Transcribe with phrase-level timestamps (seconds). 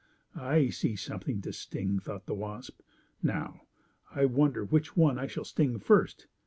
[0.35, 2.79] I see something to sting!" thought the wasp.
[3.21, 3.67] "Now,
[4.09, 6.25] I wonder which one I shall sting first?